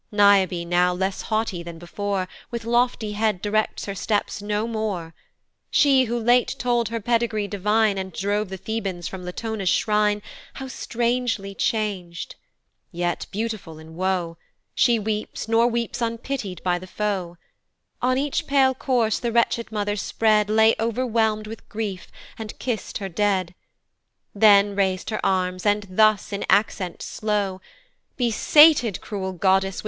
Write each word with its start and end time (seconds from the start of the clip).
Niobe 0.11 0.65
now, 0.65 0.91
less 0.95 1.21
haughty 1.21 1.61
than 1.61 1.77
before, 1.77 2.27
With 2.49 2.65
lofty 2.65 3.11
head 3.11 3.39
directs 3.39 3.85
her 3.85 3.93
steps 3.93 4.41
no 4.41 4.65
more 4.67 5.13
She, 5.69 6.05
who 6.05 6.17
late 6.17 6.55
told 6.57 6.89
her 6.89 6.99
pedigree 6.99 7.47
divine, 7.47 7.99
And 7.99 8.11
drove 8.11 8.49
the 8.49 8.57
Thebans 8.57 9.07
from 9.07 9.23
Latona's 9.23 9.69
shrine, 9.69 10.23
How 10.55 10.69
strangely 10.69 11.53
chang'd! 11.53 12.33
yet 12.91 13.27
beautiful 13.29 13.77
in 13.77 13.95
woe, 13.95 14.37
She 14.73 14.97
weeps, 14.97 15.47
nor 15.47 15.67
weeps 15.67 15.99
unpity'd 16.01 16.63
by 16.63 16.79
the 16.79 16.87
foe. 16.87 17.37
On 18.01 18.17
each 18.17 18.47
pale 18.47 18.73
corse 18.73 19.19
the 19.19 19.31
wretched 19.31 19.71
mother 19.71 19.95
spread 19.95 20.49
Lay 20.49 20.73
overwhelm'd 20.79 21.45
with 21.45 21.69
grief, 21.69 22.11
and 22.39 22.57
kiss'd 22.57 22.97
her 22.97 23.07
dead, 23.09 23.53
Then 24.33 24.75
rais'd 24.75 25.11
her 25.11 25.23
arms, 25.23 25.63
and 25.63 25.85
thus, 25.87 26.33
in 26.33 26.43
accents 26.49 27.05
slow, 27.05 27.61
"Be 28.17 28.31
sated 28.31 28.99
cruel 29.01 29.33
Goddess! 29.33 29.79